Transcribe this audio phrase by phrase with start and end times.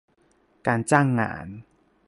[0.67, 1.47] การจ้างงาน